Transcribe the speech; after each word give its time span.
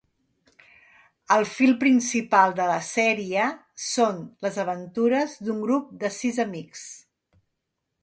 El 1.35 1.45
fil 1.49 1.73
principal 1.83 2.55
de 2.61 2.67
la 2.71 2.79
sèrie 2.89 3.45
són 3.91 4.19
les 4.47 4.61
aventures 4.67 5.39
d'un 5.47 5.65
grup 5.69 5.97
de 6.05 6.15
sis 6.21 6.45
amics. 6.49 6.87